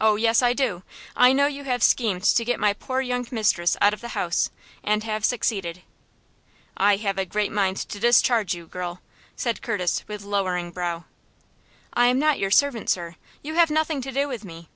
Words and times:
"Oh, 0.00 0.14
yes, 0.14 0.42
I 0.42 0.52
do. 0.52 0.84
I 1.16 1.32
know 1.32 1.46
you 1.48 1.64
have 1.64 1.82
schemed 1.82 2.22
to 2.22 2.44
get 2.44 2.60
my 2.60 2.72
poor 2.72 3.00
young 3.00 3.26
mistress 3.32 3.76
out 3.80 3.92
of 3.92 4.00
the 4.00 4.10
house, 4.14 4.48
and 4.84 5.02
have 5.02 5.24
succeeded." 5.24 5.82
"I 6.76 6.98
have 6.98 7.18
a 7.18 7.24
great 7.24 7.50
mind 7.50 7.78
to 7.78 7.98
discharge 7.98 8.54
you, 8.54 8.68
girl," 8.68 9.00
said 9.34 9.60
Curtis, 9.60 10.04
with 10.06 10.22
lowering 10.22 10.70
brow. 10.70 11.06
"I 11.92 12.06
am 12.06 12.18
not 12.20 12.38
your 12.38 12.52
servant, 12.52 12.88
sir. 12.88 13.16
You 13.42 13.54
have 13.54 13.72
nothing 13.72 14.00
to 14.02 14.12
do 14.12 14.28
with 14.28 14.44
me." 14.44 14.68